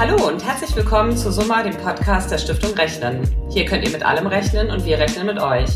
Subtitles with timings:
[0.00, 3.20] Hallo und herzlich willkommen zu Summa, dem Podcast der Stiftung Rechnen.
[3.50, 5.68] Hier könnt ihr mit allem rechnen und wir rechnen mit euch.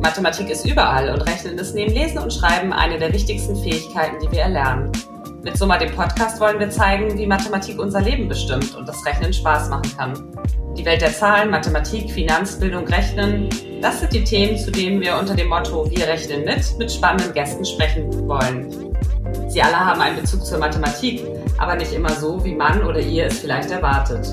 [0.00, 4.30] Mathematik ist überall und Rechnen ist neben Lesen und Schreiben eine der wichtigsten Fähigkeiten, die
[4.30, 4.92] wir erlernen.
[5.42, 9.32] Mit Summa, dem Podcast, wollen wir zeigen, wie Mathematik unser Leben bestimmt und das Rechnen
[9.32, 10.30] Spaß machen kann.
[10.78, 13.48] Die Welt der Zahlen, Mathematik, Finanzbildung, Rechnen,
[13.82, 17.34] das sind die Themen, zu denen wir unter dem Motto Wir rechnen mit mit spannenden
[17.34, 18.94] Gästen sprechen wollen.
[19.48, 21.24] Sie alle haben einen Bezug zur Mathematik,
[21.58, 24.26] aber nicht immer so, wie man oder ihr es vielleicht erwartet.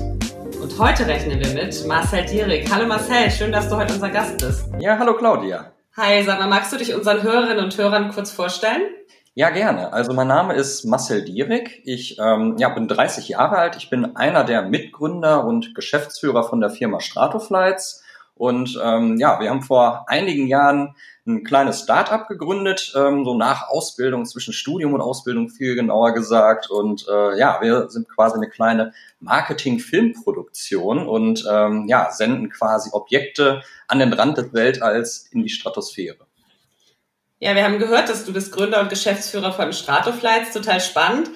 [0.60, 2.68] Und heute rechnen wir mit Marcel Dierig.
[2.72, 4.64] Hallo Marcel, schön, dass du heute unser Gast bist.
[4.78, 5.72] Ja, hallo Claudia.
[5.96, 8.82] Hi, sag mal, magst du dich unseren Hörerinnen und Hörern kurz vorstellen?
[9.34, 9.92] Ja, gerne.
[9.92, 11.80] Also mein Name ist Marcel Dierig.
[11.84, 13.76] Ich ähm, ja, bin 30 Jahre alt.
[13.76, 18.01] Ich bin einer der Mitgründer und Geschäftsführer von der Firma Stratoflights.
[18.34, 20.94] Und ähm, ja, wir haben vor einigen Jahren
[21.26, 26.68] ein kleines Start-up gegründet, ähm, so nach Ausbildung, zwischen Studium und Ausbildung viel genauer gesagt.
[26.68, 33.62] Und äh, ja, wir sind quasi eine kleine Marketing-Filmproduktion und ähm, ja, senden quasi Objekte
[33.86, 36.26] an den Rand des Weltalls in die Stratosphäre.
[37.38, 40.52] Ja, wir haben gehört, dass du bist Gründer und Geschäftsführer von Stratoflights.
[40.52, 41.28] Total spannend.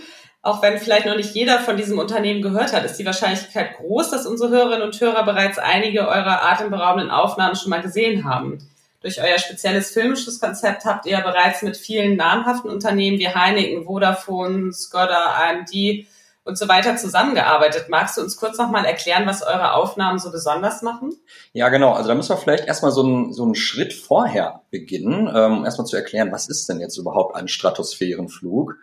[0.46, 4.10] Auch wenn vielleicht noch nicht jeder von diesem Unternehmen gehört hat, ist die Wahrscheinlichkeit groß,
[4.10, 8.58] dass unsere Hörerinnen und Hörer bereits einige eurer atemberaubenden Aufnahmen schon mal gesehen haben.
[9.00, 14.72] Durch euer spezielles filmisches Konzept habt ihr bereits mit vielen namhaften Unternehmen wie Heineken, Vodafone,
[14.72, 16.06] Skoda, AMD
[16.44, 17.88] und so weiter zusammengearbeitet.
[17.88, 21.16] Magst du uns kurz nochmal erklären, was eure Aufnahmen so besonders machen?
[21.54, 21.92] Ja, genau.
[21.92, 25.88] Also da müssen wir vielleicht erstmal so einen, so einen Schritt vorher beginnen, ähm, erstmal
[25.88, 28.76] zu erklären, was ist denn jetzt überhaupt ein Stratosphärenflug?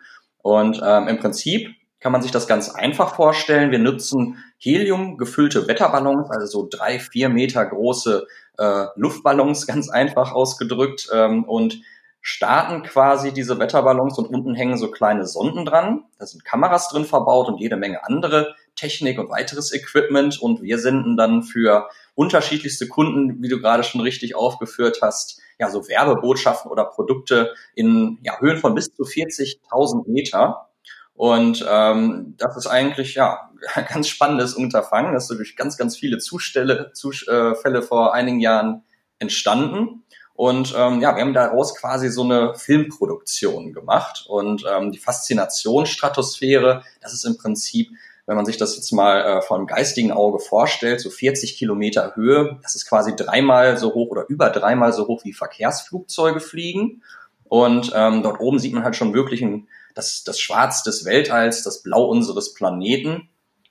[0.44, 3.70] Und ähm, im Prinzip kann man sich das ganz einfach vorstellen.
[3.70, 8.26] Wir nutzen Helium gefüllte Wetterballons, also so drei, vier Meter große
[8.58, 11.80] äh, Luftballons, ganz einfach ausgedrückt, ähm, und
[12.20, 16.04] starten quasi diese Wetterballons und unten hängen so kleine Sonden dran.
[16.18, 20.40] Da sind Kameras drin verbaut und jede Menge andere Technik und weiteres Equipment.
[20.40, 25.70] Und wir senden dann für unterschiedlichste Kunden, wie du gerade schon richtig aufgeführt hast, ja,
[25.70, 30.68] so Werbebotschaften oder Produkte in ja, Höhen von bis zu 40.000 Meter.
[31.14, 35.14] Und ähm, das ist eigentlich ja ein ganz spannendes Unterfangen.
[35.14, 38.82] Das ist durch ganz, ganz viele Zustelle, Zufälle vor einigen Jahren
[39.18, 40.04] entstanden.
[40.34, 44.24] Und ähm, ja, wir haben daraus quasi so eine Filmproduktion gemacht.
[44.28, 47.90] Und ähm, die Faszination Stratosphäre, das ist im Prinzip,
[48.26, 52.58] wenn man sich das jetzt mal äh, vom geistigen Auge vorstellt, so 40 Kilometer Höhe,
[52.62, 57.02] das ist quasi dreimal so hoch oder über dreimal so hoch wie Verkehrsflugzeuge fliegen.
[57.44, 61.62] Und ähm, dort oben sieht man halt schon wirklich ein, das, das Schwarz des Weltalls,
[61.62, 63.28] das Blau unseres Planeten.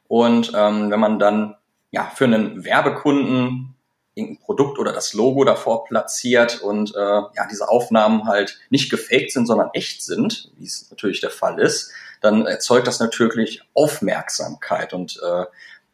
[0.08, 1.56] Und ähm, wenn man dann
[1.92, 3.73] ja für einen Werbekunden
[4.16, 9.32] irgendein Produkt oder das Logo davor platziert und äh, ja, diese Aufnahmen halt nicht gefaked
[9.32, 11.92] sind, sondern echt sind, wie es natürlich der Fall ist,
[12.22, 15.46] dann erzeugt das natürlich Aufmerksamkeit und äh,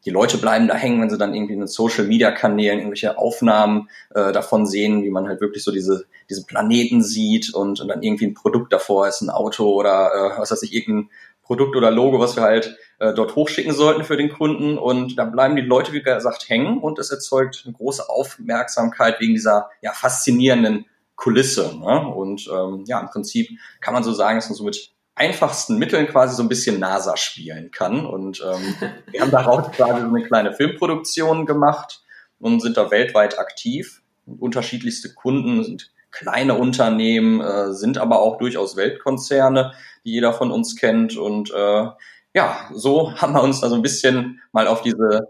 [0.06, 3.18] die Leute bleiben da hängen, wenn sie dann irgendwie in den Social Media Kanälen irgendwelche
[3.18, 7.88] Aufnahmen äh, davon sehen, wie man halt wirklich so diese, diese Planeten sieht und, und
[7.88, 11.10] dann irgendwie ein Produkt davor ist, ein Auto oder äh, was weiß ich, irgendein
[11.44, 14.78] Produkt oder Logo, was wir halt äh, dort hochschicken sollten für den Kunden.
[14.78, 19.34] Und da bleiben die Leute, wie gesagt, hängen und es erzeugt eine große Aufmerksamkeit wegen
[19.34, 21.78] dieser ja, faszinierenden Kulisse.
[21.78, 22.08] Ne?
[22.08, 23.50] Und ähm, ja, im Prinzip
[23.82, 27.18] kann man so sagen, dass man so mit einfachsten Mitteln quasi so ein bisschen NASA
[27.18, 28.06] spielen kann.
[28.06, 28.76] Und ähm,
[29.12, 32.02] wir haben daraus quasi so eine kleine Filmproduktion gemacht
[32.40, 34.02] und sind da weltweit aktiv.
[34.26, 39.74] Unterschiedlichste Kunden sind kleine Unternehmen, äh, sind aber auch durchaus Weltkonzerne,
[40.06, 41.18] die jeder von uns kennt.
[41.18, 41.88] Und äh,
[42.34, 45.30] ja, so haben wir uns also ein bisschen mal auf diese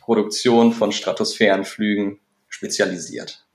[0.00, 3.46] Produktion von Stratosphärenflügen spezialisiert.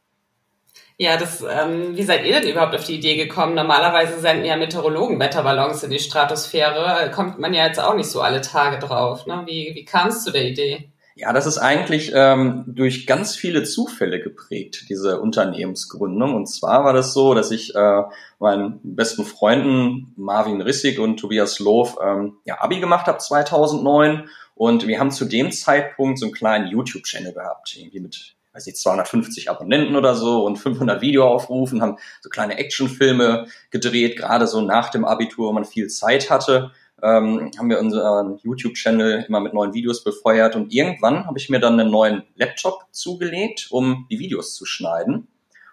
[0.97, 3.53] Ja, das, ähm, wie seid ihr denn überhaupt auf die Idee gekommen?
[3.53, 7.11] Normalerweise senden ja Meteorologen Wetterballons in die Stratosphäre.
[7.13, 9.25] Kommt man ja jetzt auch nicht so alle Tage drauf.
[9.25, 9.43] Ne?
[9.45, 10.91] Wie, wie kam es zu der Idee?
[11.17, 16.35] Ja, das ist eigentlich ähm, durch ganz viele Zufälle geprägt, diese Unternehmensgründung.
[16.35, 18.03] Und zwar war das so, dass ich äh,
[18.37, 24.27] meinen besten Freunden Marvin Rissig und Tobias Loof ähm, ja, Abi gemacht habe 2009.
[24.55, 28.77] Und wir haben zu dem Zeitpunkt so einen kleinen YouTube-Channel gehabt, irgendwie mit weiß nicht,
[28.77, 34.89] 250 Abonnenten oder so und 500 Videoaufrufen, haben so kleine Actionfilme gedreht, gerade so nach
[34.89, 36.71] dem Abitur, wo man viel Zeit hatte
[37.01, 41.59] ähm, haben wir unseren YouTube-Channel immer mit neuen Videos befeuert und irgendwann habe ich mir
[41.59, 45.27] dann einen neuen Laptop zugelegt, um die Videos zu schneiden.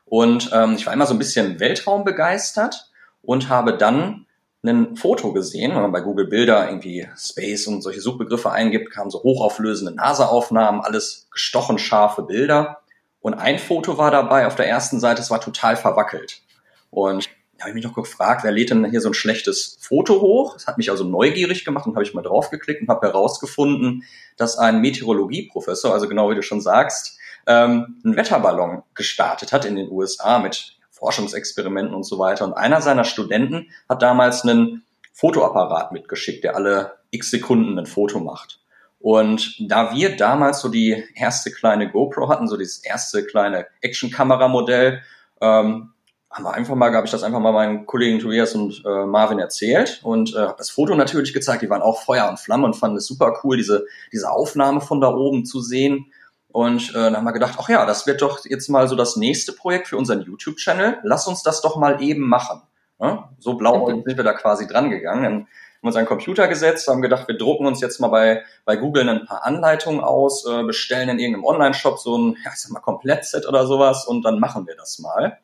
[0.04, 2.90] Und ähm, ich war immer so ein bisschen Weltraum begeistert
[3.22, 4.26] und habe dann
[4.64, 9.10] ein Foto gesehen, wenn man bei Google Bilder irgendwie Space und solche Suchbegriffe eingibt, kamen
[9.10, 12.78] so hochauflösende NASA-Aufnahmen, alles gestochen scharfe Bilder.
[13.20, 16.42] Und ein Foto war dabei auf der ersten Seite, es war total verwackelt.
[16.90, 17.28] Und
[17.62, 20.54] habe ich mich noch gefragt, wer lädt denn hier so ein schlechtes Foto hoch?
[20.54, 24.04] Das hat mich also neugierig gemacht und habe ich mal draufgeklickt und habe herausgefunden,
[24.36, 29.76] dass ein Meteorologieprofessor, also genau wie du schon sagst, ähm, einen Wetterballon gestartet hat in
[29.76, 32.44] den USA mit Forschungsexperimenten und so weiter.
[32.44, 38.20] Und einer seiner Studenten hat damals einen Fotoapparat mitgeschickt, der alle x Sekunden ein Foto
[38.20, 38.60] macht.
[39.00, 45.02] Und da wir damals so die erste kleine GoPro hatten, so dieses erste kleine Action-Kamera-Modell,
[45.40, 45.92] ähm,
[46.32, 49.38] haben wir einfach mal, habe ich das einfach mal meinen Kollegen Tobias und äh, Marvin
[49.38, 51.62] erzählt und äh, habe das Foto natürlich gezeigt.
[51.62, 55.00] Die waren auch Feuer und Flamme und fanden es super cool, diese, diese Aufnahme von
[55.00, 56.10] da oben zu sehen.
[56.48, 59.16] Und äh, dann haben wir gedacht, ach ja, das wird doch jetzt mal so das
[59.16, 60.98] nächste Projekt für unseren YouTube-Channel.
[61.02, 62.62] Lass uns das doch mal eben machen.
[63.00, 63.30] Ja?
[63.38, 64.02] So blau mhm.
[64.04, 65.22] sind wir da quasi dran gegangen.
[65.22, 65.46] Dann haben
[65.82, 69.08] wir uns einen Computer gesetzt, haben gedacht, wir drucken uns jetzt mal bei, bei Google
[69.08, 72.80] ein paar Anleitungen aus, äh, bestellen in irgendeinem Online-Shop so ein, ja, ich sag mal,
[72.80, 75.38] Komplettset oder sowas und dann machen wir das mal.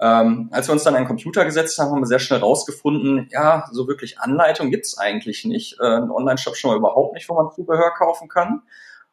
[0.00, 3.28] Ähm, als wir uns dann an den Computer gesetzt haben, haben wir sehr schnell rausgefunden,
[3.30, 5.78] ja, so wirklich Anleitung gibt's eigentlich nicht.
[5.78, 8.62] Äh, ein Online-Shop schon mal überhaupt nicht, wo man Zubehör kaufen kann.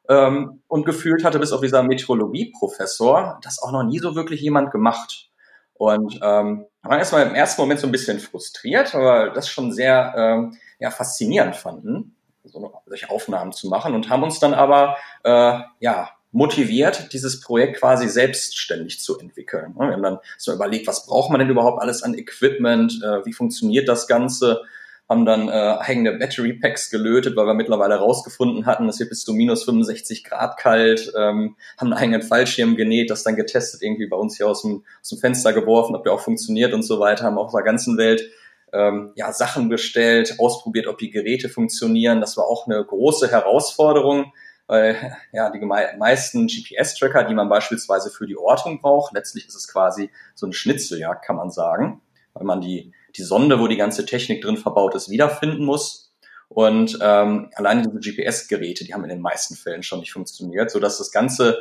[0.09, 4.71] Ähm, und gefühlt hatte bis auf dieser Meteorologie-Professor das auch noch nie so wirklich jemand
[4.71, 5.29] gemacht.
[5.73, 10.13] Und ähm, war erstmal im ersten Moment so ein bisschen frustriert, aber das schon sehr
[10.17, 15.59] ähm, ja, faszinierend fanden, so solche Aufnahmen zu machen und haben uns dann aber äh,
[15.79, 19.73] ja motiviert, dieses Projekt quasi selbstständig zu entwickeln.
[19.77, 23.33] Wir haben dann so überlegt, was braucht man denn überhaupt alles an Equipment, äh, wie
[23.33, 24.61] funktioniert das Ganze,
[25.09, 29.23] haben dann äh, eigene Battery Packs gelötet, weil wir mittlerweile herausgefunden hatten, es wird bis
[29.23, 34.07] zu minus 65 Grad kalt, ähm, haben einen eigenen Fallschirm genäht, das dann getestet, irgendwie
[34.07, 36.99] bei uns hier aus dem, aus dem Fenster geworfen, ob der auch funktioniert und so
[36.99, 38.29] weiter, haben auf der ganzen Welt
[38.73, 42.19] ähm, ja, Sachen bestellt, ausprobiert, ob die Geräte funktionieren.
[42.19, 44.33] Das war auch eine große Herausforderung
[44.67, 49.67] weil ja die meisten GPS-Tracker, die man beispielsweise für die Ortung braucht, letztlich ist es
[49.67, 52.01] quasi so eine Schnitzeljagd, kann man sagen,
[52.33, 56.13] weil man die, die Sonde, wo die ganze Technik drin verbaut ist, wiederfinden muss.
[56.49, 60.79] Und ähm, alleine diese GPS-Geräte, die haben in den meisten Fällen schon nicht funktioniert, so
[60.79, 61.59] dass das ganze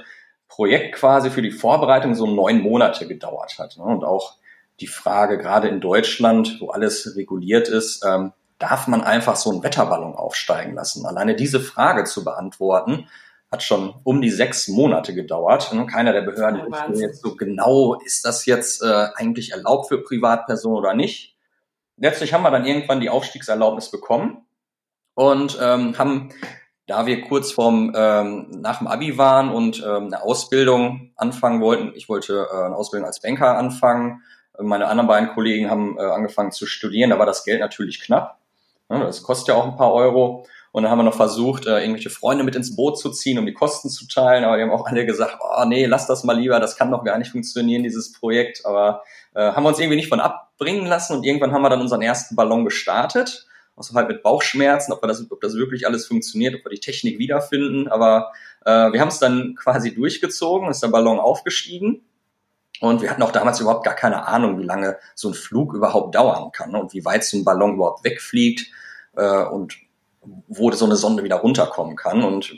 [0.49, 3.77] Projekt quasi für die Vorbereitung so neun Monate gedauert hat.
[3.79, 3.85] Ne?
[3.85, 4.37] Und auch
[4.81, 9.63] die Frage, gerade in Deutschland, wo alles reguliert ist, ähm, darf man einfach so einen
[9.63, 11.07] Wetterballon aufsteigen lassen?
[11.07, 13.09] Alleine diese Frage zu beantworten,
[13.51, 15.73] hat schon um die sechs Monate gedauert.
[15.91, 20.03] Keiner der Behörden ja, wusste jetzt so genau, ist das jetzt äh, eigentlich erlaubt für
[20.03, 21.37] Privatpersonen oder nicht.
[21.97, 24.47] Letztlich haben wir dann irgendwann die Aufstiegserlaubnis bekommen
[25.15, 26.31] und ähm, haben,
[26.87, 31.93] da wir kurz vorm ähm, nach dem Abi waren und ähm, eine Ausbildung anfangen wollten,
[31.95, 34.23] ich wollte äh, eine Ausbildung als Banker anfangen,
[34.59, 38.39] meine anderen beiden Kollegen haben äh, angefangen zu studieren, da war das Geld natürlich knapp.
[38.89, 40.47] Das kostet ja auch ein paar Euro.
[40.73, 43.47] Und dann haben wir noch versucht, äh, irgendwelche Freunde mit ins Boot zu ziehen, um
[43.47, 44.45] die Kosten zu teilen.
[44.45, 47.03] Aber die haben auch alle gesagt, oh nee, lass das mal lieber, das kann doch
[47.03, 48.67] gar nicht funktionieren, dieses Projekt.
[48.67, 49.03] Aber
[49.35, 51.17] äh, haben wir uns irgendwie nicht von abbringen lassen.
[51.17, 53.47] Und irgendwann haben wir dann unseren ersten Ballon gestartet.
[53.75, 56.81] Also halt mit Bauchschmerzen, ob, wir das, ob das wirklich alles funktioniert, ob wir die
[56.81, 57.89] Technik wiederfinden.
[57.89, 58.33] Aber
[58.67, 62.03] äh, wir haben es dann quasi durchgezogen, ist der Ballon aufgestiegen.
[62.81, 66.15] Und wir hatten auch damals überhaupt gar keine Ahnung, wie lange so ein Flug überhaupt
[66.15, 66.81] dauern kann ne?
[66.81, 68.67] und wie weit so ein Ballon überhaupt wegfliegt
[69.17, 69.77] äh, und
[70.49, 72.23] wo so eine Sonde wieder runterkommen kann.
[72.23, 72.55] Und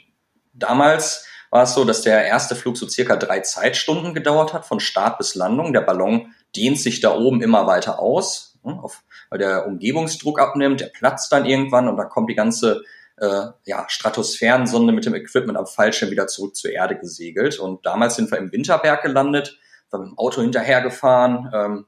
[0.52, 4.80] damals war es so, dass der erste Flug so circa drei Zeitstunden gedauert hat, von
[4.80, 5.72] Start bis Landung.
[5.72, 8.78] Der Ballon dehnt sich da oben immer weiter aus, ne?
[8.82, 12.82] auf, weil der Umgebungsdruck abnimmt, der platzt dann irgendwann und da kommt die ganze
[13.18, 17.58] äh, ja, Stratosphärensonde mit dem Equipment am Fallschirm wieder zurück zur Erde gesegelt.
[17.58, 19.58] Und damals sind wir im Winterberg gelandet
[19.90, 21.50] dann mit dem Auto hinterhergefahren.
[21.52, 21.86] Ähm,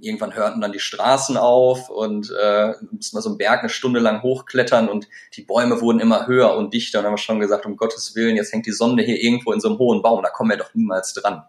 [0.00, 4.00] irgendwann hörten dann die Straßen auf und äh, mussten wir so einen Berg eine Stunde
[4.00, 6.98] lang hochklettern und die Bäume wurden immer höher und dichter.
[6.98, 9.52] Und dann haben wir schon gesagt, um Gottes Willen, jetzt hängt die Sonne hier irgendwo
[9.52, 11.42] in so einem hohen Baum, da kommen wir doch niemals dran.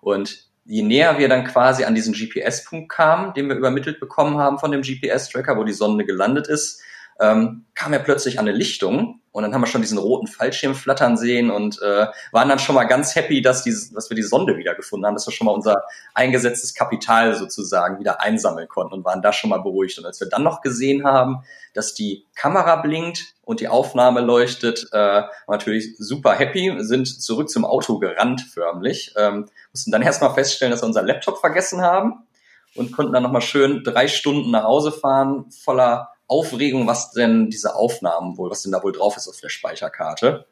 [0.00, 4.58] Und je näher wir dann quasi an diesen GPS-Punkt kamen, den wir übermittelt bekommen haben
[4.58, 6.82] von dem GPS-Tracker, wo die Sonne gelandet ist,
[7.20, 10.74] ähm, kam er plötzlich an eine Lichtung und dann haben wir schon diesen roten Fallschirm
[10.74, 14.22] flattern sehen und äh, waren dann schon mal ganz happy, dass, die, dass wir die
[14.22, 15.84] Sonde wiedergefunden haben, dass wir schon mal unser
[16.14, 19.98] eingesetztes Kapital sozusagen wieder einsammeln konnten und waren da schon mal beruhigt.
[19.98, 21.44] Und als wir dann noch gesehen haben,
[21.74, 27.64] dass die Kamera blinkt und die Aufnahme leuchtet, äh, natürlich super happy, sind zurück zum
[27.64, 32.26] Auto gerannt förmlich, ähm, mussten dann erstmal feststellen, dass wir unseren Laptop vergessen haben
[32.74, 37.74] und konnten dann nochmal schön drei Stunden nach Hause fahren, voller Aufregung, was denn diese
[37.74, 40.46] Aufnahmen wohl, was denn da wohl drauf ist auf der Speicherkarte.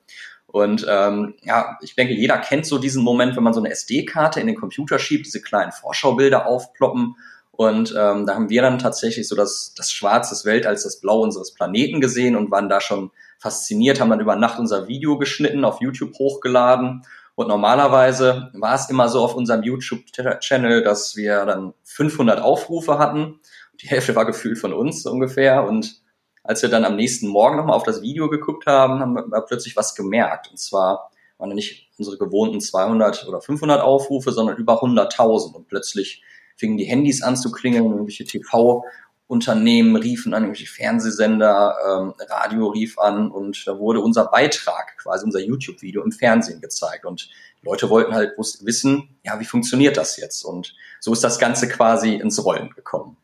[0.46, 4.40] Und ähm, ja, ich denke, jeder kennt so diesen Moment, wenn man so eine SD-Karte
[4.40, 7.16] in den Computer schiebt, diese kleinen Vorschaubilder aufploppen.
[7.52, 11.00] Und ähm, da haben wir dann tatsächlich so das, das Schwarz des Welt als das
[11.00, 15.18] Blau unseres Planeten gesehen und waren da schon fasziniert, haben dann über Nacht unser Video
[15.18, 17.02] geschnitten, auf YouTube hochgeladen
[17.34, 23.40] Und normalerweise war es immer so auf unserem YouTube-Channel, dass wir dann 500 Aufrufe hatten.
[23.80, 25.64] Die Hälfte war gefühlt von uns ungefähr.
[25.64, 26.02] Und
[26.42, 29.76] als wir dann am nächsten Morgen nochmal auf das Video geguckt haben, haben wir plötzlich
[29.76, 30.50] was gemerkt.
[30.50, 35.54] Und zwar waren nicht unsere gewohnten 200 oder 500 Aufrufe, sondern über 100.000.
[35.54, 36.22] Und plötzlich
[36.56, 42.98] fingen die Handys an zu klingeln, irgendwelche TV-Unternehmen riefen an, irgendwelche Fernsehsender, ähm, Radio rief
[42.98, 47.04] an und da wurde unser Beitrag, quasi unser YouTube-Video im Fernsehen gezeigt.
[47.04, 47.30] Und
[47.62, 50.44] Leute wollten halt wissen, ja, wie funktioniert das jetzt?
[50.44, 53.16] Und so ist das Ganze quasi ins Rollen gekommen.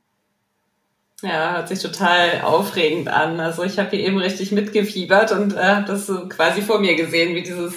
[1.24, 3.40] Ja, hört sich total aufregend an.
[3.40, 7.34] Also ich habe hier eben richtig mitgefiebert und äh, das so quasi vor mir gesehen,
[7.34, 7.74] wie dieses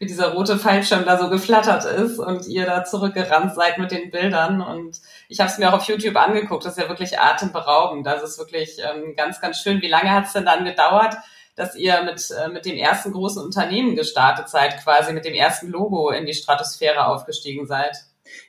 [0.00, 4.10] wie dieser rote Fallschirm da so geflattert ist und ihr da zurückgerannt seid mit den
[4.10, 4.60] Bildern.
[4.60, 6.64] Und ich habe es mir auch auf YouTube angeguckt.
[6.64, 8.06] Das ist ja wirklich atemberaubend.
[8.06, 9.82] Das ist wirklich ähm, ganz, ganz schön.
[9.82, 11.16] Wie lange hat es denn dann gedauert,
[11.56, 15.68] dass ihr mit, äh, mit dem ersten großen Unternehmen gestartet seid, quasi mit dem ersten
[15.68, 17.96] Logo in die Stratosphäre aufgestiegen seid?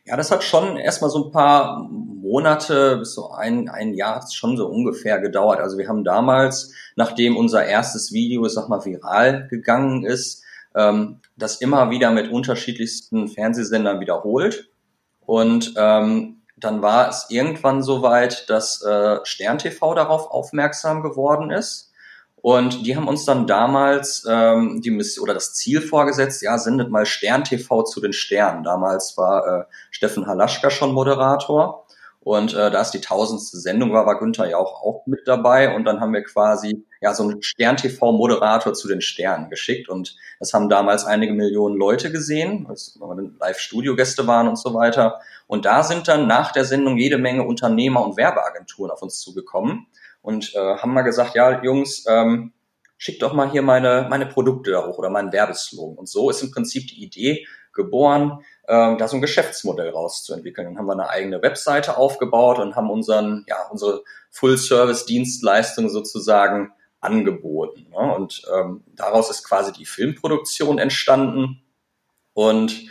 [0.05, 4.57] Ja, das hat schon erstmal so ein paar Monate bis so ein, ein Jahr schon
[4.57, 5.59] so ungefähr gedauert.
[5.59, 10.43] Also wir haben damals, nachdem unser erstes Video, sag mal, viral gegangen ist,
[10.75, 14.69] ähm, das immer wieder mit unterschiedlichsten Fernsehsendern wiederholt.
[15.25, 21.88] Und ähm, dann war es irgendwann soweit, dass äh, Stern TV darauf aufmerksam geworden ist.
[22.41, 26.89] Und die haben uns dann damals ähm, die Miss oder das Ziel vorgesetzt, ja, sendet
[26.89, 28.63] mal Stern TV zu den Sternen.
[28.63, 31.85] Damals war äh, Steffen Halaschka schon Moderator.
[32.21, 35.73] Und äh, da es die tausendste Sendung war, war Günther ja auch, auch mit dabei.
[35.73, 39.89] Und dann haben wir quasi ja so einen Stern-TV-Moderator zu den Sternen geschickt.
[39.89, 45.19] Und das haben damals einige Millionen Leute gesehen, weil Live-Studio-Gäste waren und so weiter.
[45.47, 49.87] Und da sind dann nach der Sendung jede Menge Unternehmer und Werbeagenturen auf uns zugekommen
[50.21, 52.53] und äh, haben mal gesagt, ja, Jungs, ähm,
[52.97, 55.97] schickt doch mal hier meine, meine Produkte da hoch oder meinen Werbeslogan.
[55.97, 60.67] Und so ist im Prinzip die Idee geboren, äh, da so ein Geschäftsmodell rauszuentwickeln.
[60.67, 67.87] Dann haben wir eine eigene Webseite aufgebaut und haben unseren, ja, unsere Full-Service-Dienstleistung sozusagen angeboten.
[67.89, 68.15] Ne?
[68.15, 71.63] Und ähm, daraus ist quasi die Filmproduktion entstanden.
[72.33, 72.89] Und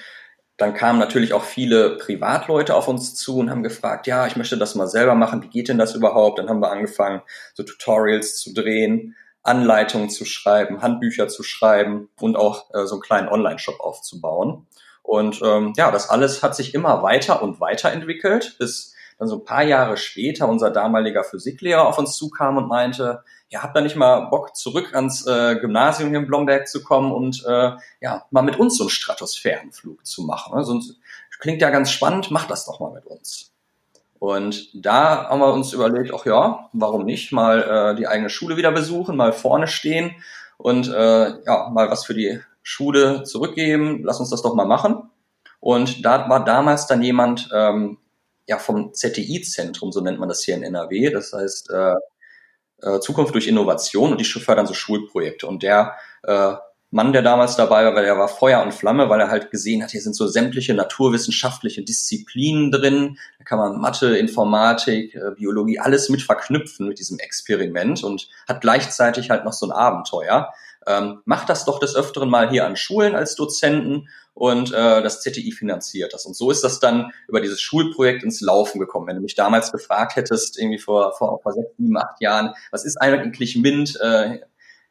[0.58, 4.58] dann kamen natürlich auch viele Privatleute auf uns zu und haben gefragt, ja, ich möchte
[4.58, 6.40] das mal selber machen, wie geht denn das überhaupt?
[6.40, 7.22] Dann haben wir angefangen,
[7.54, 13.02] so Tutorials zu drehen, Anleitungen zu schreiben, Handbücher zu schreiben und auch äh, so einen
[13.02, 14.66] kleinen Online-Shop aufzubauen.
[15.02, 19.36] Und ähm, ja, das alles hat sich immer weiter und weiter entwickelt, bis dann so
[19.36, 23.80] ein paar Jahre später unser damaliger Physiklehrer auf uns zukam und meinte, ja, habt ihr
[23.80, 28.26] nicht mal Bock, zurück ans äh, Gymnasium hier in Blomberg zu kommen und äh, ja,
[28.30, 30.56] mal mit uns so einen Stratosphärenflug zu machen.
[30.56, 30.64] Ne?
[30.64, 30.98] Sonst
[31.40, 33.52] klingt ja ganz spannend, macht das doch mal mit uns.
[34.18, 38.56] Und da haben wir uns überlegt, ach ja, warum nicht, mal äh, die eigene Schule
[38.56, 40.16] wieder besuchen, mal vorne stehen
[40.56, 45.10] und äh, ja, mal was für die Schule zurückgeben, lass uns das doch mal machen.
[45.60, 47.98] Und da war damals dann jemand ähm,
[48.46, 51.94] ja vom ZTI-Zentrum, so nennt man das hier in NRW, das heißt äh,
[52.82, 55.46] äh, Zukunft durch Innovation und die fördern so Schulprojekte.
[55.46, 56.54] Und der äh,
[56.90, 59.82] Mann, der damals dabei war, weil er war Feuer und Flamme, weil er halt gesehen
[59.82, 63.18] hat, hier sind so sämtliche naturwissenschaftliche Disziplinen drin.
[63.38, 68.62] Da kann man Mathe, Informatik, äh, Biologie, alles mit verknüpfen mit diesem Experiment und hat
[68.62, 70.50] gleichzeitig halt noch so ein Abenteuer
[70.88, 74.08] ähm, macht das doch des Öfteren mal hier an Schulen als Dozenten
[74.38, 76.24] und äh, das ZTI finanziert das.
[76.24, 79.08] Und so ist das dann über dieses Schulprojekt ins Laufen gekommen.
[79.08, 82.84] Wenn du mich damals gefragt hättest, irgendwie vor, vor, vor sechs, sieben, acht Jahren, was
[82.84, 84.38] ist eigentlich MINT, äh,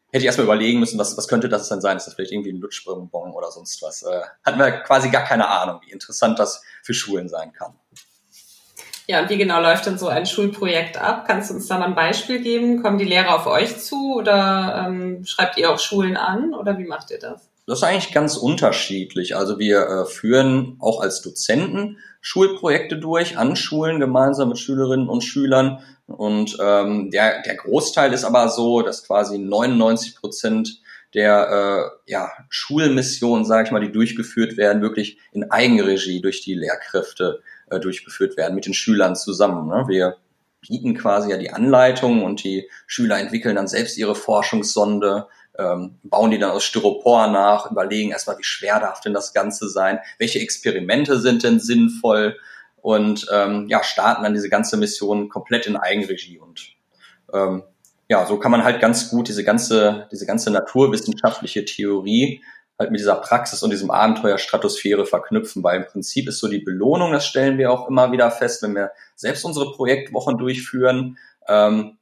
[0.10, 1.96] hätte ich erstmal überlegen müssen, was, was könnte das denn sein?
[1.96, 4.04] Ist das vielleicht irgendwie ein Lutschbonbon oder sonst was?
[4.04, 7.74] Äh, hatten wir quasi gar keine Ahnung, wie interessant das für Schulen sein kann.
[9.08, 11.24] Ja, und wie genau läuft denn so ein Schulprojekt ab?
[11.26, 12.84] Kannst du uns da mal ein Beispiel geben?
[12.84, 16.86] Kommen die Lehrer auf euch zu oder ähm, schreibt ihr auch Schulen an oder wie
[16.86, 17.50] macht ihr das?
[17.68, 19.36] Das ist eigentlich ganz unterschiedlich.
[19.36, 25.22] Also wir äh, führen auch als Dozenten Schulprojekte durch an Schulen gemeinsam mit Schülerinnen und
[25.22, 25.84] Schülern.
[26.08, 30.82] Und ähm, der, der Großteil ist aber so, dass quasi 99 Prozent
[31.14, 36.56] der äh, ja, Schulmissionen, sage ich mal, die durchgeführt werden, wirklich in Eigenregie durch die
[36.56, 39.68] Lehrkräfte äh, durchgeführt werden mit den Schülern zusammen.
[39.68, 39.86] Ne?
[39.90, 40.16] Wir
[40.62, 46.32] bieten quasi ja die Anleitung und die Schüler entwickeln dann selbst ihre Forschungssonde, ähm, bauen
[46.32, 50.40] die dann aus Styropor nach, überlegen erstmal, wie schwer darf denn das Ganze sein, welche
[50.40, 52.38] Experimente sind denn sinnvoll?
[52.82, 56.40] Und ähm, ja, starten dann diese ganze Mission komplett in Eigenregie.
[56.40, 56.76] Und
[57.34, 57.64] ähm,
[58.08, 62.42] ja, so kann man halt ganz gut diese ganze, diese ganze naturwissenschaftliche Theorie
[62.80, 66.60] halt mit dieser Praxis und diesem Abenteuer Stratosphäre verknüpfen, weil im Prinzip ist so die
[66.60, 71.98] Belohnung, das stellen wir auch immer wieder fest, wenn wir selbst unsere Projektwochen durchführen, ähm,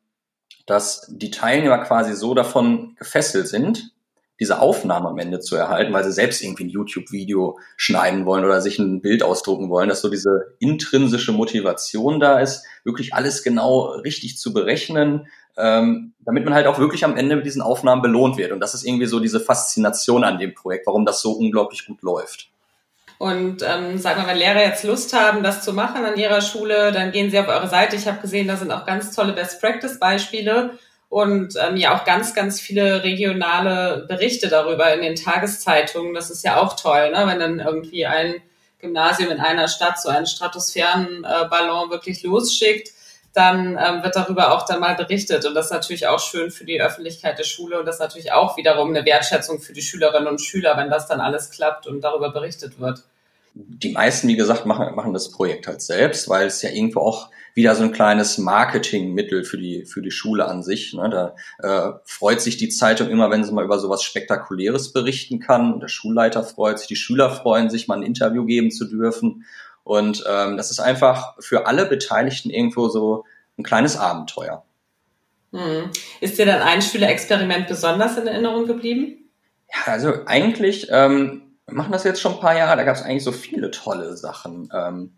[0.65, 3.91] dass die Teilnehmer quasi so davon gefesselt sind,
[4.39, 8.59] diese Aufnahme am Ende zu erhalten, weil sie selbst irgendwie ein YouTube-Video schneiden wollen oder
[8.61, 13.91] sich ein Bild ausdrucken wollen, dass so diese intrinsische Motivation da ist, wirklich alles genau
[13.91, 18.37] richtig zu berechnen, ähm, damit man halt auch wirklich am Ende mit diesen Aufnahmen belohnt
[18.37, 18.51] wird.
[18.51, 22.01] Und das ist irgendwie so diese Faszination an dem Projekt, warum das so unglaublich gut
[22.01, 22.49] läuft.
[23.17, 26.91] Und ähm, sag mal, wenn Lehrer jetzt Lust haben, das zu machen an ihrer Schule,
[26.91, 27.95] dann gehen sie auf eure Seite.
[27.95, 30.77] Ich habe gesehen, da sind auch ganz tolle Best-Practice-Beispiele
[31.09, 36.13] und ähm, ja auch ganz, ganz viele regionale Berichte darüber in den Tageszeitungen.
[36.13, 37.23] Das ist ja auch toll, ne?
[37.25, 38.35] wenn dann irgendwie ein
[38.79, 42.89] Gymnasium in einer Stadt so einen Stratosphärenballon wirklich losschickt,
[43.35, 45.45] dann ähm, wird darüber auch dann mal berichtet.
[45.45, 48.31] Und das ist natürlich auch schön für die Öffentlichkeit der Schule und das ist natürlich
[48.31, 52.01] auch wiederum eine Wertschätzung für die Schülerinnen und Schüler, wenn das dann alles klappt und
[52.01, 53.03] darüber berichtet wird.
[53.53, 57.29] Die meisten, wie gesagt, machen, machen das Projekt halt selbst, weil es ja irgendwo auch
[57.53, 60.93] wieder so ein kleines Marketingmittel für die, für die Schule an sich.
[60.93, 61.09] Ne?
[61.09, 65.79] Da äh, freut sich die Zeitung immer, wenn sie mal über sowas Spektakuläres berichten kann.
[65.79, 69.45] Der Schulleiter freut sich, die Schüler freuen sich, mal ein Interview geben zu dürfen.
[69.85, 73.23] Und ähm, das ist einfach für alle Beteiligten irgendwo so
[73.57, 74.65] ein kleines Abenteuer.
[75.53, 75.91] Hm.
[76.19, 79.29] Ist dir dann ein Schülerexperiment besonders in Erinnerung geblieben?
[79.73, 83.01] Ja, also eigentlich ähm, wir machen das jetzt schon ein paar Jahre, da gab es
[83.01, 84.69] eigentlich so viele tolle Sachen.
[84.73, 85.17] Ähm,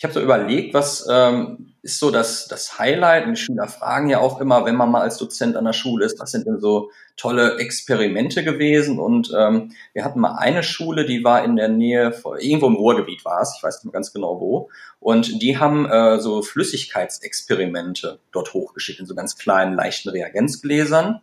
[0.00, 3.26] ich habe so überlegt, was ähm, ist so das, das Highlight?
[3.26, 6.06] Und die Schüler fragen ja auch immer, wenn man mal als Dozent an der Schule
[6.06, 8.98] ist, was sind denn so tolle Experimente gewesen?
[8.98, 13.26] Und ähm, wir hatten mal eine Schule, die war in der Nähe, irgendwo im Ruhrgebiet
[13.26, 14.70] war es, ich weiß nicht mehr ganz genau wo.
[15.00, 21.20] Und die haben äh, so Flüssigkeitsexperimente dort hochgeschickt in so ganz kleinen, leichten Reagenzgläsern.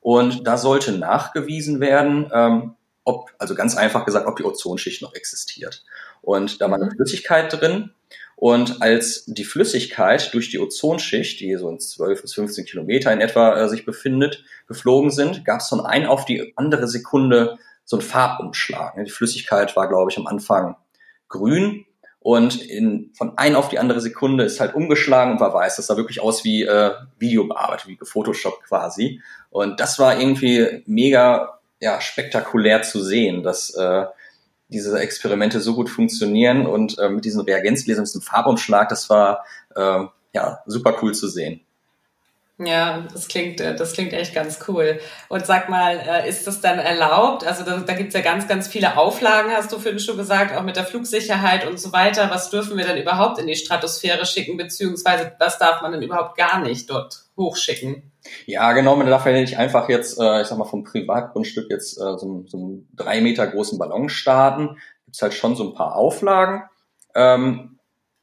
[0.00, 5.14] Und da sollte nachgewiesen werden, ähm, ob, also ganz einfach gesagt, ob die Ozonschicht noch
[5.14, 5.82] existiert.
[6.20, 6.92] Und da war eine mhm.
[6.92, 7.90] Flüssigkeit drin.
[8.36, 13.20] Und als die Flüssigkeit durch die Ozonschicht, die so in 12 bis 15 Kilometer in
[13.20, 17.96] etwa äh, sich befindet, geflogen sind, gab es von ein auf die andere Sekunde so
[17.96, 18.94] einen Farbumschlag.
[19.04, 20.76] Die Flüssigkeit war, glaube ich, am Anfang
[21.28, 21.84] grün
[22.22, 25.76] und in, von ein auf die andere Sekunde ist halt umgeschlagen und war weiß.
[25.76, 29.20] Das sah wirklich aus wie äh, Videobearbeitet, wie gefotoshoppt quasi.
[29.50, 34.04] Und das war irgendwie mega ja, spektakulär zu sehen, dass äh,
[34.72, 39.44] diese Experimente so gut funktionieren und äh, mit diesen Reagenzgläsern, mit diesem Farbumschlag, das war
[39.76, 40.04] äh,
[40.34, 41.60] ja super cool zu sehen.
[42.58, 45.00] Ja, das klingt, äh, das klingt echt ganz cool.
[45.28, 47.44] Und sag mal, äh, ist das dann erlaubt?
[47.44, 50.56] Also da, da gibt es ja ganz, ganz viele Auflagen, hast du vorhin schon gesagt,
[50.56, 52.30] auch mit der Flugsicherheit und so weiter.
[52.30, 56.36] Was dürfen wir denn überhaupt in die Stratosphäre schicken, beziehungsweise was darf man denn überhaupt
[56.36, 58.11] gar nicht dort hochschicken?
[58.46, 61.98] Ja, genau, man darf ja nicht einfach jetzt, äh, ich sag mal, vom Privatgrundstück jetzt
[61.98, 64.78] äh, so, so einen drei Meter großen Ballon starten.
[65.06, 66.62] Gibt halt schon so ein paar Auflagen.
[67.14, 67.78] Ähm,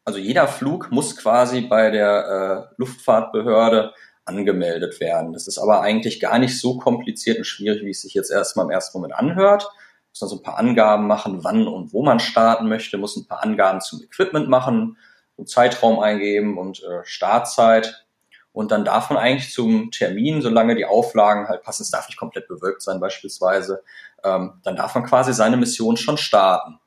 [0.05, 3.93] also jeder Flug muss quasi bei der äh, Luftfahrtbehörde
[4.25, 5.33] angemeldet werden.
[5.33, 8.65] Das ist aber eigentlich gar nicht so kompliziert und schwierig, wie es sich jetzt erstmal
[8.65, 9.69] im ersten Moment anhört.
[10.09, 13.27] Muss dann so ein paar Angaben machen, wann und wo man starten möchte, muss ein
[13.27, 14.97] paar Angaben zum Equipment machen,
[15.37, 18.07] einen Zeitraum eingeben und äh, Startzeit.
[18.51, 22.17] Und dann darf man eigentlich zum Termin, solange die Auflagen halt passen, es darf nicht
[22.17, 23.83] komplett bewölkt sein beispielsweise,
[24.23, 26.79] ähm, dann darf man quasi seine Mission schon starten.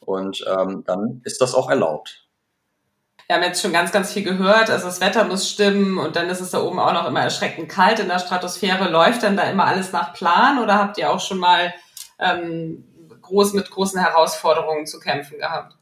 [0.00, 2.26] Und ähm, dann ist das auch erlaubt.
[3.26, 4.70] Wir haben jetzt schon ganz, ganz viel gehört.
[4.70, 7.68] Also das Wetter muss stimmen und dann ist es da oben auch noch immer erschreckend
[7.68, 8.88] kalt in der Stratosphäre.
[8.88, 11.74] Läuft dann da immer alles nach Plan oder habt ihr auch schon mal
[12.20, 12.84] ähm,
[13.22, 15.76] groß mit großen Herausforderungen zu kämpfen gehabt?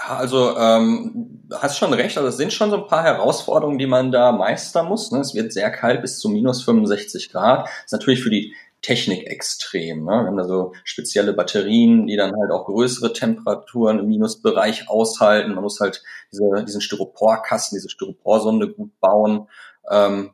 [0.00, 2.16] Ja, also ähm, hast schon recht.
[2.16, 5.10] Also es sind schon so ein paar Herausforderungen, die man da meistern muss.
[5.10, 5.20] Ne?
[5.20, 7.68] Es wird sehr kalt bis zu minus 65 Grad.
[7.84, 10.04] Ist natürlich für die Technik extrem.
[10.04, 10.12] Ne?
[10.12, 15.54] Wir haben da so spezielle Batterien, die dann halt auch größere Temperaturen im Minusbereich aushalten.
[15.54, 19.48] Man muss halt diese, diesen Styroporkasten, diese Styroporsonde gut bauen.
[19.90, 20.30] Ähm,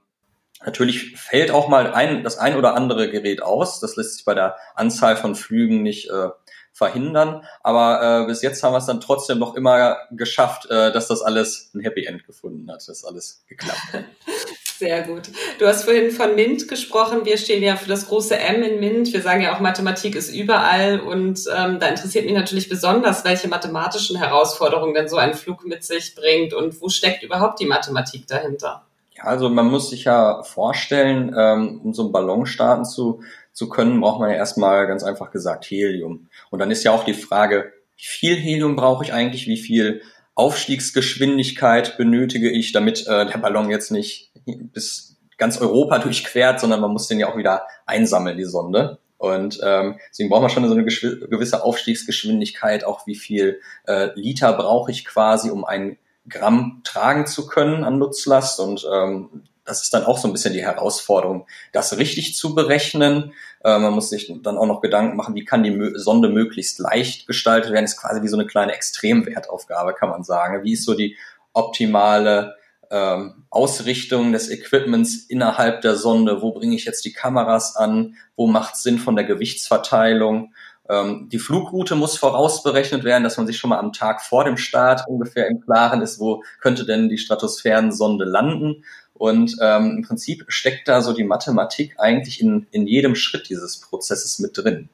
[0.64, 3.80] natürlich fällt auch mal ein, das ein oder andere Gerät aus.
[3.80, 6.28] Das lässt sich bei der Anzahl von Flügen nicht äh,
[6.76, 7.42] verhindern.
[7.62, 11.22] Aber äh, bis jetzt haben wir es dann trotzdem noch immer geschafft, äh, dass das
[11.22, 14.04] alles ein Happy End gefunden hat, dass alles geklappt hat.
[14.78, 15.30] Sehr gut.
[15.58, 17.24] Du hast vorhin von MINT gesprochen.
[17.24, 19.10] Wir stehen ja für das große M in MINT.
[19.10, 21.00] Wir sagen ja auch, Mathematik ist überall.
[21.00, 25.82] Und ähm, da interessiert mich natürlich besonders, welche mathematischen Herausforderungen denn so ein Flug mit
[25.82, 28.84] sich bringt und wo steckt überhaupt die Mathematik dahinter?
[29.16, 33.22] Ja, also man muss sich ja vorstellen, ähm, um so einen Ballon starten zu,
[33.56, 36.28] zu können, braucht man ja erstmal ganz einfach gesagt Helium.
[36.50, 40.02] Und dann ist ja auch die Frage, wie viel Helium brauche ich eigentlich, wie viel
[40.34, 46.90] Aufstiegsgeschwindigkeit benötige ich, damit äh, der Ballon jetzt nicht bis ganz Europa durchquert, sondern man
[46.90, 48.98] muss den ja auch wieder einsammeln, die Sonde.
[49.16, 54.52] Und ähm, deswegen braucht man schon so eine gewisse Aufstiegsgeschwindigkeit, auch wie viel äh, Liter
[54.52, 55.96] brauche ich quasi, um ein
[56.28, 58.60] Gramm tragen zu können an Nutzlast.
[58.60, 63.32] Und ähm, das ist dann auch so ein bisschen die Herausforderung, das richtig zu berechnen.
[63.64, 67.26] Äh, man muss sich dann auch noch Gedanken machen, wie kann die Sonde möglichst leicht
[67.26, 67.84] gestaltet werden.
[67.84, 70.64] Das ist quasi wie so eine kleine Extremwertaufgabe, kann man sagen.
[70.64, 71.16] Wie ist so die
[71.52, 72.54] optimale
[72.90, 76.42] ähm, Ausrichtung des Equipments innerhalb der Sonde?
[76.42, 78.16] Wo bringe ich jetzt die Kameras an?
[78.36, 80.54] Wo macht es Sinn von der Gewichtsverteilung?
[80.88, 84.56] Ähm, die Flugroute muss vorausberechnet werden, dass man sich schon mal am Tag vor dem
[84.56, 88.84] Start ungefähr im Klaren ist, wo könnte denn die Stratosphärensonde landen.
[89.14, 93.80] Und ähm, im Prinzip steckt da so die Mathematik eigentlich in, in jedem Schritt dieses
[93.80, 94.88] Prozesses mit drin.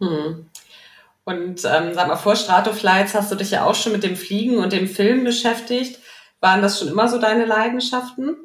[0.00, 0.46] Hm.
[1.24, 4.58] Und ähm, sag mal, vor Stratoflights hast du dich ja auch schon mit dem Fliegen
[4.58, 6.00] und dem Film beschäftigt.
[6.40, 8.36] Waren das schon immer so deine Leidenschaften?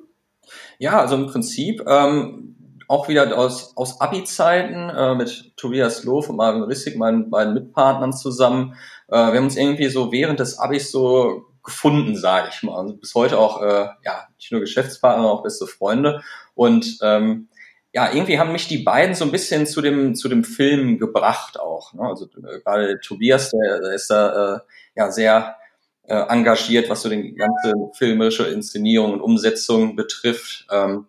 [0.78, 2.56] Ja, also im Prinzip ähm,
[2.88, 8.13] auch wieder aus, aus Abi-Zeiten äh, mit Tobias Lohf und Marvin Rissig, meinen beiden Mitpartnern
[8.13, 8.76] zusammen.
[9.08, 12.80] Äh, wir haben uns irgendwie so während des Abis so gefunden, sage ich mal.
[12.80, 16.21] Und bis heute auch, äh, ja, nicht nur Geschäftspartner, sondern auch beste Freunde.
[16.54, 17.50] Und ähm,
[17.91, 21.60] ja, irgendwie haben mich die beiden so ein bisschen zu dem zu dem Film gebracht
[21.60, 21.93] auch.
[21.93, 22.04] Ne?
[22.04, 24.60] Also äh, gerade Tobias, der, der ist da äh,
[24.95, 25.56] ja sehr
[26.04, 30.67] äh, engagiert, was so die ganze filmische Inszenierung und Umsetzung betrifft.
[30.71, 31.08] Ähm,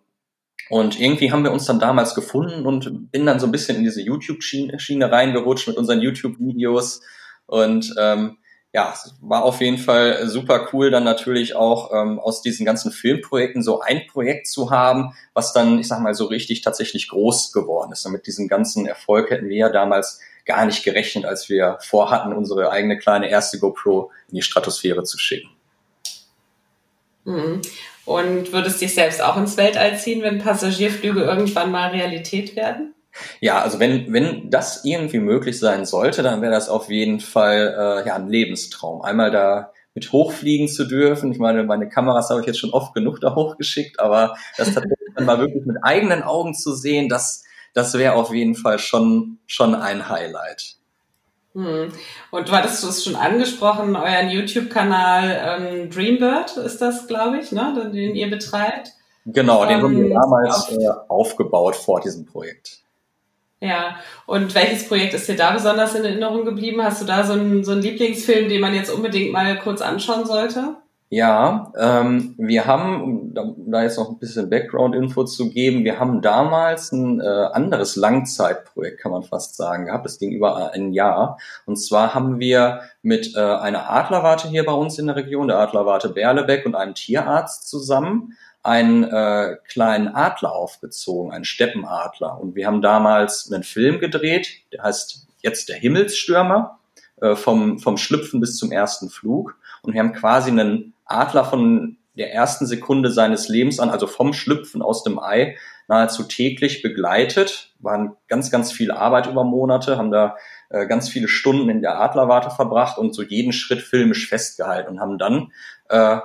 [0.69, 3.83] und irgendwie haben wir uns dann damals gefunden und bin dann so ein bisschen in
[3.83, 7.01] diese YouTube-Schiene reingerutscht mit unseren YouTube-Videos.
[7.45, 8.37] Und ähm,
[8.73, 13.63] ja, war auf jeden Fall super cool, dann natürlich auch ähm, aus diesen ganzen Filmprojekten
[13.63, 17.93] so ein Projekt zu haben, was dann, ich sag mal, so richtig tatsächlich groß geworden
[17.93, 18.05] ist.
[18.05, 22.33] Und mit diesem ganzen Erfolg hätten wir ja damals gar nicht gerechnet, als wir vorhatten,
[22.33, 25.49] unsere eigene kleine erste GoPro in die Stratosphäre zu schicken.
[28.07, 32.93] Und würdest dich selbst auch ins Weltall ziehen, wenn Passagierflüge irgendwann mal Realität werden?
[33.41, 37.75] Ja, also wenn, wenn das irgendwie möglich sein sollte, dann wäre das auf jeden Fall
[37.77, 39.01] äh, ja, ein Lebenstraum.
[39.01, 41.33] Einmal da mit hochfliegen zu dürfen.
[41.33, 45.09] Ich meine, meine Kameras habe ich jetzt schon oft genug da hochgeschickt, aber das tatsächlich
[45.13, 47.43] dann mal wirklich mit eigenen Augen zu sehen, das,
[47.73, 50.77] das wäre auf jeden Fall schon, schon ein Highlight.
[51.57, 51.91] Hm.
[52.29, 57.89] Und du hattest es schon angesprochen, euren YouTube-Kanal ähm, Dreambird ist das, glaube ich, ne,
[57.91, 58.91] den ihr betreibt.
[59.25, 62.83] Genau, den haben wir ähm, damals äh, aufgebaut vor diesem Projekt.
[63.59, 63.95] Ja,
[64.27, 66.83] und welches Projekt ist dir da besonders in Erinnerung geblieben?
[66.83, 70.27] Hast du da so einen, so einen Lieblingsfilm, den man jetzt unbedingt mal kurz anschauen
[70.27, 70.75] sollte?
[71.09, 76.21] Ja, ähm, wir haben, um da, jetzt noch ein bisschen Background-Info zu geben, wir haben
[76.21, 80.05] damals ein äh, anderes Langzeitprojekt, kann man fast sagen, gehabt.
[80.05, 81.39] Das ging über ein Jahr.
[81.65, 85.59] Und zwar haben wir mit äh, einer Adlerwarte hier bei uns in der Region, der
[85.59, 92.37] Adlerwarte Berlebeck und einem Tierarzt zusammen, einen äh, kleinen Adler aufgezogen, einen Steppenadler.
[92.37, 96.79] Und wir haben damals einen Film gedreht, der heißt jetzt der Himmelsstürmer,
[97.21, 99.57] äh, vom, vom Schlüpfen bis zum ersten Flug.
[99.83, 104.33] Und wir haben quasi einen Adler von der ersten Sekunde seines Lebens an, also vom
[104.33, 105.55] Schlüpfen aus dem Ei,
[105.87, 107.73] nahezu täglich begleitet.
[107.79, 110.35] Waren ganz, ganz viel Arbeit über Monate, haben da
[110.69, 114.99] äh, ganz viele Stunden in der Adlerwarte verbracht und so jeden Schritt filmisch festgehalten und
[114.99, 115.51] haben dann,
[115.89, 116.19] äh,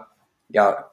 [0.49, 0.91] ja,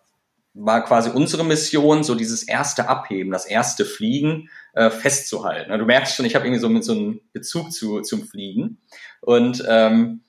[0.54, 5.78] war quasi unsere Mission, so dieses erste Abheben, das erste Fliegen äh, festzuhalten.
[5.78, 8.80] Du merkst schon, ich habe irgendwie so mit so einem Bezug zu, zum Fliegen.
[9.21, 10.23] Und ähm,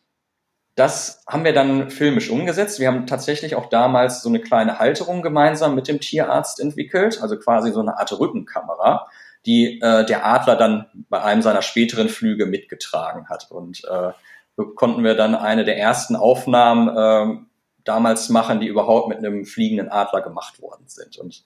[0.81, 2.81] das haben wir dann filmisch umgesetzt.
[2.81, 7.38] Wir haben tatsächlich auch damals so eine kleine Halterung gemeinsam mit dem Tierarzt entwickelt, also
[7.38, 9.07] quasi so eine Art Rückenkamera,
[9.45, 13.51] die äh, der Adler dann bei einem seiner späteren Flüge mitgetragen hat.
[13.51, 14.12] Und äh,
[14.57, 17.45] so konnten wir dann eine der ersten Aufnahmen äh,
[17.85, 21.19] damals machen, die überhaupt mit einem fliegenden Adler gemacht worden sind.
[21.19, 21.45] Und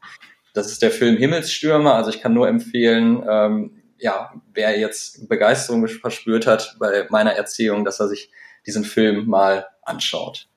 [0.53, 1.97] das ist der Film Himmelsstürmer.
[1.97, 7.85] Also ich kann nur empfehlen, ähm, ja, wer jetzt Begeisterung verspürt hat bei meiner Erzählung,
[7.85, 8.31] dass er sich
[8.66, 10.48] diesen Film mal anschaut.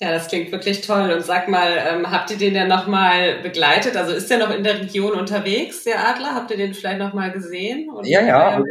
[0.00, 1.10] Ja, das klingt wirklich toll.
[1.10, 3.96] Und sag mal, ähm, habt ihr den denn nochmal begleitet?
[3.96, 6.36] Also ist der noch in der Region unterwegs, der Adler?
[6.36, 7.90] Habt ihr den vielleicht nochmal gesehen?
[8.04, 8.48] ja, ja.
[8.50, 8.64] Also,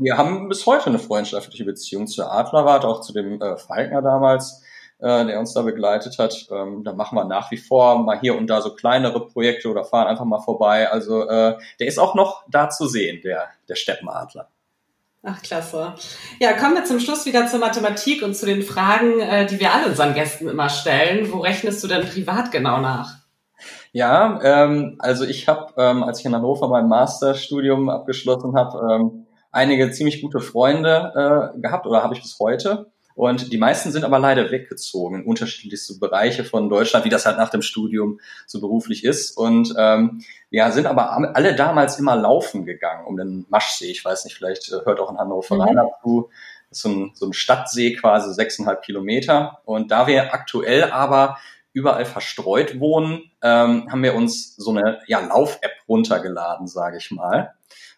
[0.00, 4.62] wir haben bis heute eine freundschaftliche Beziehung zur Adlerwart, auch zu dem äh, Falkner damals,
[5.00, 6.46] äh, der uns da begleitet hat.
[6.52, 9.84] Ähm, da machen wir nach wie vor mal hier und da so kleinere Projekte oder
[9.84, 10.88] fahren einfach mal vorbei.
[10.88, 14.48] Also äh, der ist auch noch da zu sehen, der, der Steppenadler.
[15.26, 15.94] Ach, klasse.
[16.38, 19.72] Ja, kommen wir zum Schluss wieder zur Mathematik und zu den Fragen, äh, die wir
[19.72, 21.32] alle unseren Gästen immer stellen.
[21.32, 23.14] Wo rechnest du denn privat genau nach?
[23.92, 29.26] Ja, ähm, also ich habe, ähm, als ich in Hannover mein Masterstudium abgeschlossen habe, ähm,
[29.50, 32.92] einige ziemlich gute Freunde äh, gehabt oder habe ich bis heute.
[33.14, 37.38] Und die meisten sind aber leider weggezogen in unterschiedlichste Bereiche von Deutschland, wie das halt
[37.38, 39.36] nach dem Studium so beruflich ist.
[39.36, 43.90] Und ähm, ja, sind aber alle damals immer laufen gegangen um den Maschsee.
[43.90, 45.90] Ich weiß nicht, vielleicht äh, hört auch in Hannover mhm.
[46.02, 46.30] zu.
[46.70, 49.60] Das ist so ein, so ein Stadtsee quasi, sechseinhalb Kilometer.
[49.64, 51.38] Und da wir aktuell aber
[51.72, 57.54] überall verstreut wohnen, ähm, haben wir uns so eine ja, Lauf-App runtergeladen, sage ich mal,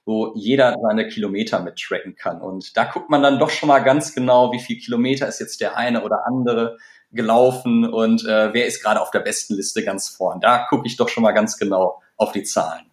[0.06, 2.40] wo jeder seine Kilometer mit tracken kann.
[2.40, 5.60] Und da guckt man dann doch schon mal ganz genau, wie viel Kilometer ist jetzt
[5.60, 6.78] der eine oder andere
[7.12, 10.40] gelaufen und äh, wer ist gerade auf der besten Liste ganz vorn.
[10.40, 12.86] Da gucke ich doch schon mal ganz genau auf die Zahlen.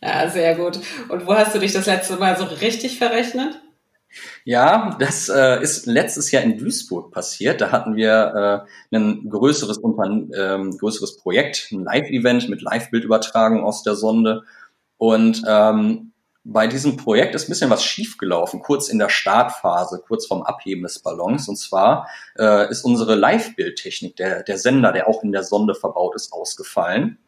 [0.00, 0.80] Ja, sehr gut.
[1.08, 3.60] Und wo hast du dich das letzte Mal so richtig verrechnet?
[4.44, 7.60] Ja, das äh, ist letztes Jahr in Duisburg passiert.
[7.60, 13.94] Da hatten wir äh, ein größeres, ähm, größeres Projekt, ein Live-Event mit Live-Bildübertragung aus der
[13.94, 14.42] Sonde.
[14.98, 16.11] Und ähm,
[16.44, 20.82] bei diesem Projekt ist ein bisschen was schiefgelaufen, kurz in der Startphase, kurz vorm Abheben
[20.82, 21.48] des Ballons.
[21.48, 26.16] Und zwar äh, ist unsere Live-Bildtechnik, der, der Sender, der auch in der Sonde verbaut
[26.16, 27.18] ist, ausgefallen.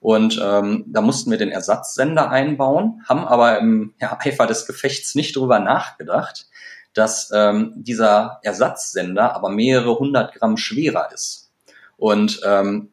[0.00, 5.14] Und ähm, da mussten wir den Ersatzsender einbauen, haben aber im ja, Eifer des Gefechts
[5.14, 6.48] nicht drüber nachgedacht,
[6.94, 11.52] dass ähm, dieser Ersatzsender aber mehrere hundert Gramm schwerer ist.
[11.96, 12.92] Und ähm,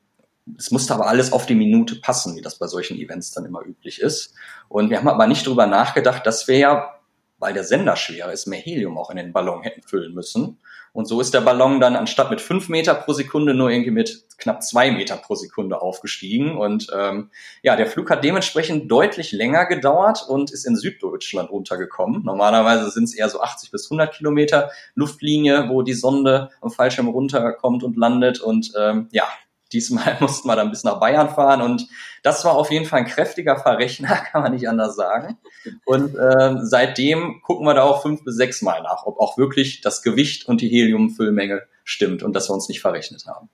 [0.57, 3.61] es musste aber alles auf die Minute passen, wie das bei solchen Events dann immer
[3.65, 4.33] üblich ist.
[4.69, 6.95] Und wir haben aber nicht drüber nachgedacht, dass wir ja,
[7.39, 10.59] weil der Sender schwerer ist, mehr Helium auch in den Ballon hätten füllen müssen.
[10.93, 14.25] Und so ist der Ballon dann anstatt mit fünf Meter pro Sekunde nur irgendwie mit
[14.37, 16.57] knapp zwei Meter pro Sekunde aufgestiegen.
[16.57, 17.29] Und ähm,
[17.63, 22.23] ja, der Flug hat dementsprechend deutlich länger gedauert und ist in Süddeutschland runtergekommen.
[22.23, 27.07] Normalerweise sind es eher so 80 bis 100 Kilometer Luftlinie, wo die Sonde am Fallschirm
[27.07, 28.41] runterkommt und landet.
[28.41, 29.27] Und ähm, ja,
[29.73, 31.88] Diesmal mussten wir dann bis nach Bayern fahren und
[32.23, 35.38] das war auf jeden Fall ein kräftiger Verrechner, kann man nicht anders sagen.
[35.86, 39.81] Und äh, seitdem gucken wir da auch fünf bis sechs Mal nach, ob auch wirklich
[39.81, 43.49] das Gewicht und die Heliumfüllmenge stimmt und dass wir uns nicht verrechnet haben.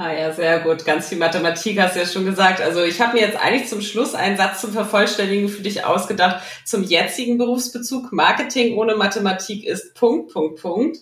[0.00, 0.84] Ah ja, sehr gut.
[0.84, 2.60] Ganz viel Mathematik hast du ja schon gesagt.
[2.60, 6.40] Also ich habe mir jetzt eigentlich zum Schluss einen Satz zum Vervollständigen für dich ausgedacht
[6.64, 8.12] zum jetzigen Berufsbezug.
[8.12, 10.98] Marketing ohne Mathematik ist Punkt, Punkt, Punkt.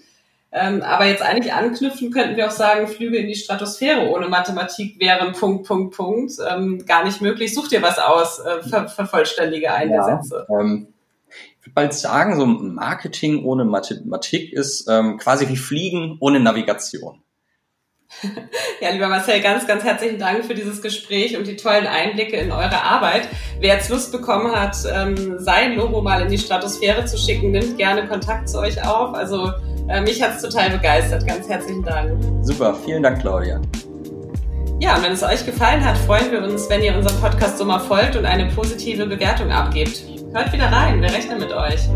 [0.59, 4.99] Ähm, aber jetzt eigentlich anknüpfen könnten wir auch sagen, Flüge in die Stratosphäre ohne Mathematik
[4.99, 6.33] wären Punkt, Punkt, Punkt.
[6.51, 7.53] Ähm, gar nicht möglich.
[7.53, 10.47] Such dir was aus, äh, ver vervollständige eine ja, Sätze.
[10.49, 10.95] Ähm,
[11.29, 17.23] ich würde bald sagen, so Marketing ohne Mathematik ist ähm, quasi wie Fliegen ohne Navigation.
[18.81, 22.53] Ja, lieber Marcel, ganz, ganz herzlichen Dank für dieses Gespräch und die tollen Einblicke in
[22.53, 23.27] eure Arbeit.
[23.59, 27.79] Wer jetzt Lust bekommen hat, ähm, sein Logo mal in die Stratosphäre zu schicken, nimmt
[27.79, 29.15] gerne Kontakt zu euch auf.
[29.15, 29.51] Also
[29.89, 31.27] äh, mich hat es total begeistert.
[31.27, 32.13] Ganz herzlichen Dank.
[32.43, 33.61] Super, vielen Dank, Claudia.
[34.79, 37.65] Ja, und wenn es euch gefallen hat, freuen wir uns, wenn ihr unserem Podcast so
[37.65, 40.03] mal folgt und eine positive Bewertung abgebt.
[40.35, 41.89] Hört wieder rein, wir rechnen mit euch.